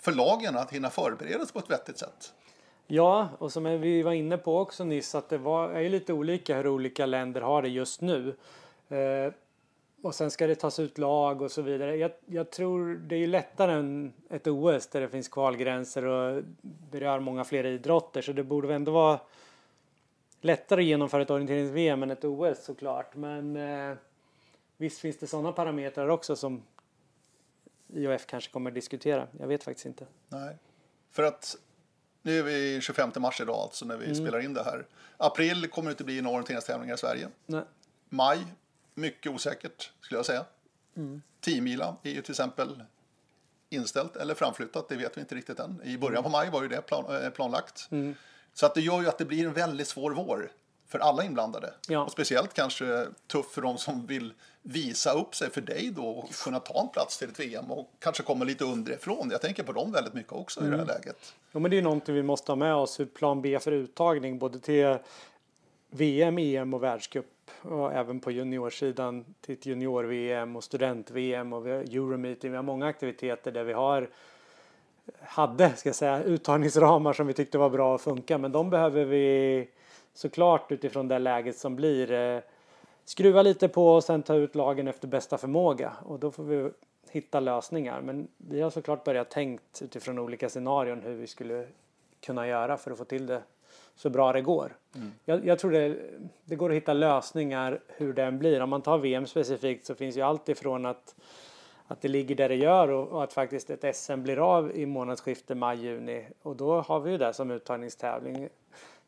[0.00, 2.32] för lagen att hinna förbereda sig på ett vettigt sätt.
[2.86, 6.56] Ja, och som vi var inne på också nyss att det var, är lite olika
[6.56, 8.36] hur olika länder har det just nu.
[8.88, 9.32] Eh,
[10.02, 11.96] och sen ska det tas ut lag och så vidare.
[11.96, 17.20] Jag, jag, tror det är lättare än ett OS där det finns kvalgränser och berör
[17.20, 19.20] många fler idrotter så det borde ändå vara
[20.40, 23.16] lättare att genomföra ett orienterings-VM än ett OS såklart.
[23.16, 23.96] Men eh,
[24.76, 26.62] visst finns det sådana parametrar också som
[27.94, 29.26] IOF kanske kommer att diskutera.
[29.38, 30.06] Jag vet faktiskt inte.
[30.28, 30.56] Nej.
[31.10, 31.56] För att
[32.22, 34.16] nu är vi 25 mars idag alltså när vi Mm.
[34.16, 34.86] spelar in det här.
[35.16, 37.28] April kommer det inte bli några orienteringstävlingar i Sverige.
[37.46, 37.62] Nej.
[38.08, 38.46] Maj,
[38.94, 40.44] mycket osäkert skulle jag säga.
[40.96, 41.22] Mm.
[41.40, 42.82] 10 mila är ju till exempel
[43.70, 45.80] inställt eller framflyttat, det vet vi inte riktigt än.
[45.84, 47.88] I början på maj var ju det plan, eh, planlagt.
[47.90, 48.14] Mm.
[48.54, 50.52] Så att det gör ju att det blir en väldigt svår vår
[50.88, 51.74] för alla inblandade.
[51.88, 52.04] Ja.
[52.04, 56.34] Och speciellt kanske tufft för de som vill visa upp sig för dig då och
[56.44, 59.28] kunna ta en plats till ett VM och kanske komma lite underifrån.
[59.30, 61.34] Jag tänker på dem väldigt mycket också i det här läget.
[61.52, 63.72] Ja, men det är ju någonting vi måste ha med oss, hur plan B för
[63.72, 64.98] uttagning både till
[65.90, 67.26] VM, EM och världscup
[67.62, 72.50] och även på juniorsidan till ett junior-VM och student-VM och vi har Euromeeting.
[72.50, 74.08] Vi har många aktiviteter där vi har
[75.20, 78.38] hade, ska jag säga, uttagningsramar som vi tyckte var bra och funka.
[78.38, 79.68] Men de behöver vi
[80.14, 82.40] såklart utifrån det läget som blir eh,
[83.04, 85.92] skruva lite på och sen ta ut lagen efter bästa förmåga.
[86.06, 86.70] Och då får vi
[87.10, 88.00] hitta lösningar.
[88.00, 91.66] Men vi har såklart börjat tänkt utifrån olika scenarion hur vi skulle
[92.20, 93.42] kunna göra för att få till det
[93.94, 94.76] så bra det går.
[95.24, 95.96] Jag, jag tror det,
[96.44, 98.60] det går att hitta lösningar hur den blir.
[98.60, 101.14] Om man tar VM specifikt så finns ju allt ifrån att
[101.90, 104.86] att det ligger där det gör och, och att faktiskt ett SM blir av i
[104.86, 108.48] månadsskiftet maj-juni och då har vi ju det som uttagningstävling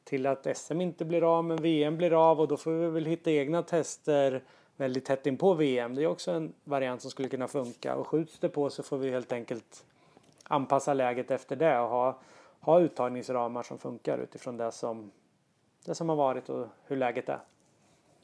[0.05, 3.07] till att SM inte blir av men VM blir av och då får vi väl
[3.07, 4.43] hitta egna tester
[4.77, 5.95] väldigt tätt in på VM.
[5.95, 8.97] Det är också en variant som skulle kunna funka och skjuts det på så får
[8.97, 9.85] vi helt enkelt
[10.43, 12.19] anpassa läget efter det och ha,
[12.63, 15.11] ha uttagningsramar som funkar utifrån det som,
[15.85, 17.41] det som har varit och hur läget är.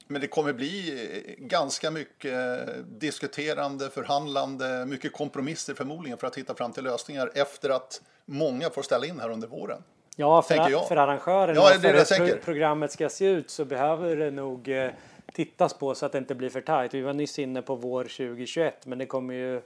[0.07, 6.71] Men det kommer bli ganska mycket diskuterande, förhandlande, mycket kompromisser förmodligen för att hitta fram
[6.71, 9.83] till lösningar efter att många får ställa in här under våren.
[10.15, 10.55] Ja, för,
[10.87, 12.37] för arrangören Ja, och för pro- tänker.
[12.37, 14.91] programmet ska se ut så behöver det nog eh,
[15.33, 16.93] tittas på så att det inte blir för tajt.
[16.93, 19.61] Vi var nyss inne på vår 2021 men det kommer ju eh,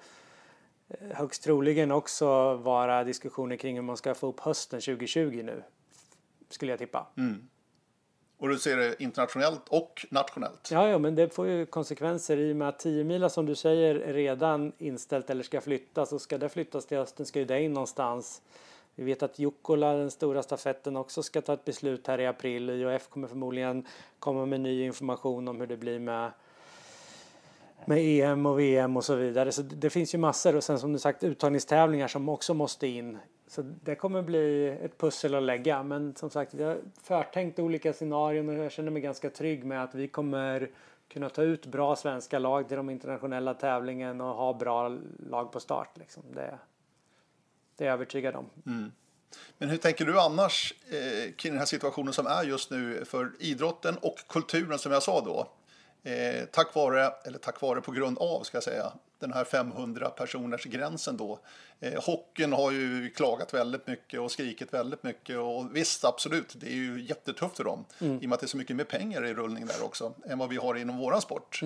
[1.11, 5.63] högst troligen också vara diskussioner kring hur man ska få upp hösten 2020 nu.
[6.49, 7.07] Skulle jag tippa.
[7.17, 7.47] Mm.
[8.37, 10.69] Och du ser det internationellt och nationellt.
[10.71, 13.55] Ja, ja, men det får ju konsekvenser i och med att 10 mila som du
[13.55, 17.61] säger redan inställt eller ska flyttas och ska det flyttas till hösten ska ju det
[17.61, 18.41] in någonstans.
[18.95, 22.69] Vi vet att Jukkola, den stora stafetten, också ska ta ett beslut här i april.
[22.69, 23.87] IOF kommer förmodligen
[24.19, 26.31] komma med ny information om hur det blir med
[27.87, 29.51] med EM och VM och så vidare.
[29.51, 33.17] Så det, finns ju massor och sen som du sagt uttagningstävlingar som också måste in.
[33.47, 35.83] Så det kommer bli ett pussel att lägga.
[35.83, 39.83] Men som sagt, vi har förtänkt olika scenarion och jag känner mig ganska trygg med
[39.83, 40.69] att vi kommer
[41.07, 44.97] kunna ta ut bra svenska lag till de internationella tävlingen och ha bra
[45.29, 45.97] lag på start.
[45.97, 46.23] Liksom.
[46.33, 46.57] Det,
[47.77, 48.49] det är jag övertygad om.
[48.65, 48.91] Mm.
[49.57, 53.31] Men hur tänker du annars eh, kring den här situationen som är just nu för
[53.39, 55.47] idrotten och kulturen som jag sa då?
[56.03, 60.09] Eh, tack vare, eller tack vare på grund av ska jag säga, den här 500
[60.09, 61.39] personers gränsen då.
[61.79, 66.67] Eh, hockeyn har ju klagat väldigt mycket och skrikit väldigt mycket och visst absolut, det
[66.67, 69.25] är ju jättetufft för dem i och med att det är så mycket mer pengar
[69.25, 71.59] i rullning där också än vad vi har inom våran sport.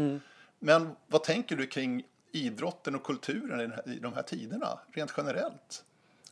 [0.60, 5.84] Men vad tänker du kring idrotten och kulturen i de här tiderna rent generellt?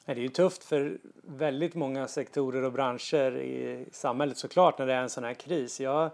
[0.06, 4.94] Det är ju tufft för väldigt många sektorer och branscher i samhället såklart när det
[4.94, 5.80] är en sån här kris.
[5.80, 6.12] Jag,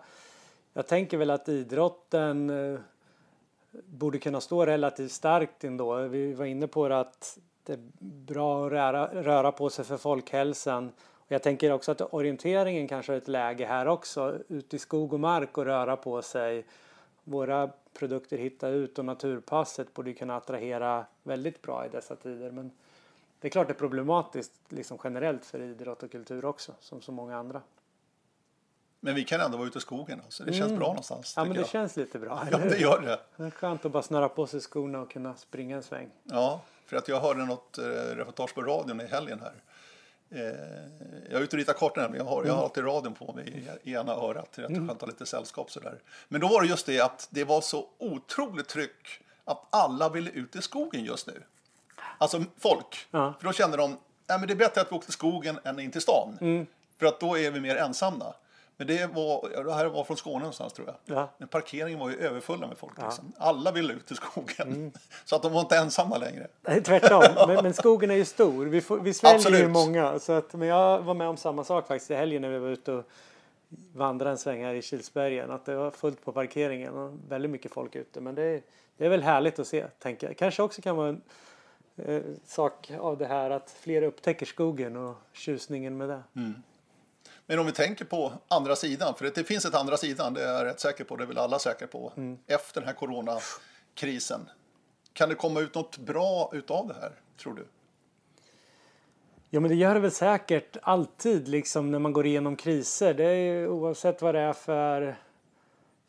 [0.73, 2.79] jag tänker väl att idrotten eh,
[3.71, 5.95] borde kunna stå relativt starkt ändå.
[5.95, 9.97] Vi var inne på det att det är bra att röra, röra på sig för
[9.97, 10.91] folkhälsan.
[11.15, 14.37] Och jag tänker också att orienteringen kanske är ett läge här också.
[14.47, 16.65] Ut i skog och mark och röra på sig.
[17.23, 22.51] Våra produkter hitta ut och naturpasset borde kunna attrahera väldigt bra i dessa tider.
[22.51, 22.71] Men
[23.39, 27.11] det är klart det är problematiskt liksom generellt för idrott och kultur också, som så
[27.11, 27.61] många andra.
[29.03, 31.37] Men vi kan ändå vara ute i skogen, så det känns bra någonstans.
[31.37, 31.47] Mm.
[31.47, 31.69] Ja, men det jag.
[31.69, 32.47] känns lite bra.
[32.51, 33.19] Ja, det gör det.
[33.35, 36.09] Det är skönt att bara snöra på sig skorna och kunna springa en sväng.
[36.23, 39.53] Ja, för att jag hörde något eh, reportage på radion i helgen här.
[40.29, 40.41] Eh,
[41.29, 42.25] jag är ute och ritar kartor nämligen.
[42.25, 44.49] Jag har, jag har alltid radion på mig i ena örat.
[44.55, 45.99] Jag tror jag tar lite sällskap sådär.
[46.27, 50.29] Men då var det just det att det var så otroligt tryck att alla ville
[50.29, 51.43] ut i skogen just nu.
[52.17, 53.07] Alltså folk.
[53.11, 53.33] Ja.
[53.39, 55.79] För då kände de, Nej, men det är bättre att vi åker till skogen än
[55.79, 56.37] in till stan.
[56.99, 58.33] För att då är vi mer ensamma.
[58.81, 61.17] Men det var, ja, det här var från Skåne någonstans tror jag.
[61.17, 61.29] Ja.
[61.37, 62.93] Men parkeringen var ju överfulla med folk.
[63.03, 63.33] Liksom.
[63.37, 64.91] Alla ville ut i skogen.
[65.25, 66.47] Så att de var inte ensamma längre.
[66.61, 67.23] Nej, tvärtom.
[67.47, 68.65] Men, men skogen är ju stor.
[68.65, 70.19] Vi, får, vi sväljer ju många.
[70.19, 72.67] Så att, men jag var med om samma sak faktiskt i helgen när vi var
[72.67, 73.03] ute och
[73.93, 75.51] vandrade en sväng här i Kilsbergen.
[75.51, 78.21] Att det var fullt på parkeringen och väldigt mycket folk ute.
[78.21, 78.61] Men det är,
[78.97, 80.37] det är väl härligt att se, tänker jag.
[80.37, 81.21] Kanske också kan vara en
[81.97, 86.23] eh, sak av det här att fler upptäcker skogen och tjusningen med det.
[87.51, 90.53] Men om vi tänker på andra sidan, för det finns ett andra sidan, det är
[90.53, 92.13] jag rätt säker på, det är väl alla säkra på,
[92.47, 94.49] efter den här coronakrisen.
[95.13, 97.11] Kan det komma ut något bra utav det här,
[97.41, 97.67] tror du?
[99.49, 103.13] Ja men det gör det väl säkert alltid liksom när man går igenom kriser.
[103.13, 105.15] Det är, oavsett vad det är för,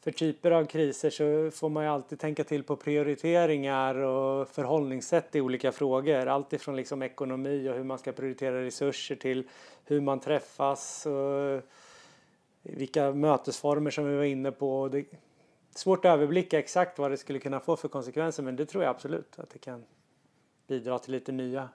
[0.02, 5.36] för typer av kriser så får man ju alltid tänka till på prioriteringar och förhållningssätt
[5.36, 6.26] i olika frågor.
[6.26, 9.48] Allt ifrån liksom ekonomi och hur man ska prioritera resurser till
[9.84, 11.62] hur man träffas och
[12.62, 14.88] vilka mötesformer som vi var inne på.
[14.88, 15.04] Det är
[15.74, 18.90] svårt att överblicka exakt vad det skulle kunna få för konsekvenser men det tror jag
[18.90, 19.84] absolut att det kan
[20.66, 21.68] bidra till lite nya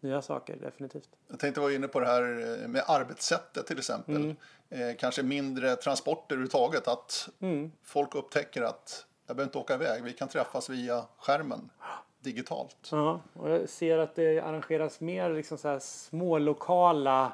[0.00, 1.08] nya saker, definitivt.
[1.28, 2.22] Jag tänkte vara inne på det här
[2.62, 4.16] eh, med arbetssättet till exempel.
[4.16, 4.36] Mm.
[4.70, 6.88] Eh, kanske mindre transporter överhuvudtaget.
[6.88, 7.72] Att mm.
[7.82, 11.70] folk upptäcker att jag behöver inte åka iväg, vi kan träffas via skärmen
[12.20, 12.88] digitalt.
[12.90, 17.32] Ja, och jag ser att det arrangeras mer liksom så här små lokala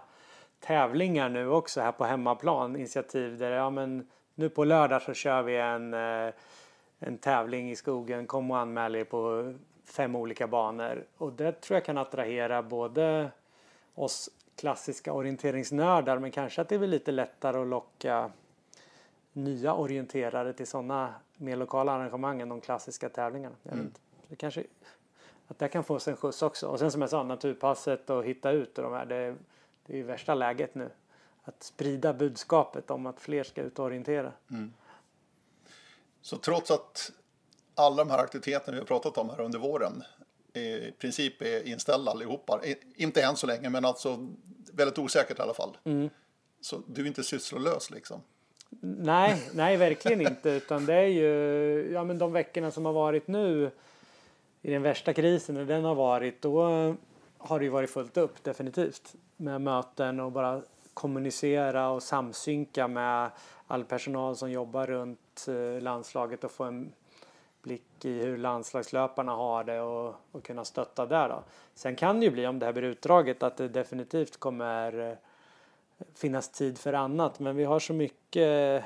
[0.60, 2.76] tävlingar nu också här på hemmaplan.
[2.76, 6.34] Initiativ där ja, men nu på lördag så kör vi en, eh,
[6.98, 8.26] en tävling i skogen.
[8.26, 13.30] Kom och anmäl er på fem olika banor och det tror jag kan attrahera både
[13.94, 18.30] oss klassiska orienteringsnördar men kanske att det blir lite lättare att locka
[19.32, 23.56] nya orienterare till sådana mer lokala arrangemang än de klassiska tävlingarna.
[23.64, 23.92] Mm.
[24.28, 24.64] Det kanske
[25.48, 26.68] att det kan få sig en skjuts också.
[26.68, 29.36] Och sen som jag sa, naturpasset och hitta ut och de här, det,
[29.86, 30.90] det är värsta läget nu.
[31.42, 34.32] Att sprida budskapet om att fler ska ut och orientera.
[34.50, 34.72] Mm.
[36.20, 37.12] Så trots att
[37.74, 40.02] alla de här aktiviteterna vi har pratat om här under våren
[40.54, 42.60] i princip är inställda allihopa.
[42.96, 44.28] Inte än så länge, men alltså
[44.72, 45.76] väldigt osäkert i alla fall.
[45.84, 46.10] Mm.
[46.60, 48.20] Så du är inte sysslolös liksom?
[48.80, 50.50] Nej, nej verkligen inte.
[50.50, 53.70] Utan det är ju ja, men de veckorna som har varit nu
[54.62, 56.62] i den värsta krisen, när den har varit, då
[57.38, 60.62] har det ju varit fullt upp definitivt med möten och bara
[60.94, 63.30] kommunicera och samsynka med
[63.66, 66.92] all personal som jobbar runt eh, landslaget och få en
[67.64, 71.28] inblick i hur landslagslöparna har det och, och kunna stötta där.
[71.28, 71.44] Då.
[71.74, 75.16] Sen kan det ju bli om det här blir utdraget att det definitivt kommer eh,
[76.14, 78.84] finnas tid för annat men vi har så mycket eh,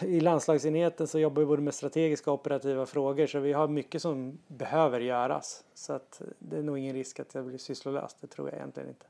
[0.00, 4.02] i landslagsenheten så jobbar vi både med strategiska och operativa frågor så vi har mycket
[4.02, 5.64] som behöver göras.
[5.74, 8.88] Så att det är nog ingen risk att det blir sysslolöst, det tror jag egentligen
[8.88, 9.06] inte.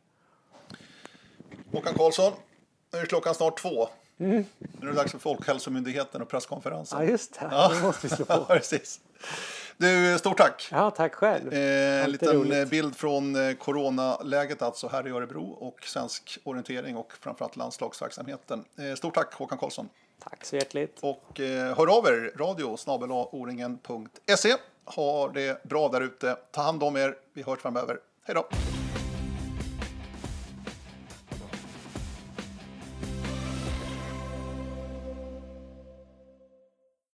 [1.73, 2.33] Håkan Karlsson,
[2.93, 3.89] nu är klockan snart två.
[4.19, 4.45] Mm.
[4.59, 6.99] Nu är det dags för Folkhälsomyndigheten och presskonferensen.
[6.99, 7.49] Ja, just det.
[7.51, 7.73] Ja.
[7.75, 8.45] Det måste vi slå på.
[8.49, 9.01] Precis.
[9.77, 10.69] Du, stort tack.
[10.71, 11.53] Ja, tack själv.
[11.53, 12.71] Eh, en liten roligt.
[12.71, 18.65] bild från eh, coronaläget alltså här i Örebro och svensk orientering och framförallt landslagsverksamheten.
[18.79, 19.89] Eh, stort tack Håkan Karlsson.
[20.25, 20.99] Tack så hjärtligt.
[21.01, 22.77] Och eh, hör av er, radio
[23.33, 24.55] oringen.se.
[24.85, 26.37] Ha det bra där ute.
[26.51, 27.15] Ta hand om er.
[27.35, 27.99] Vi hörs framöver.
[28.25, 28.49] Hej då.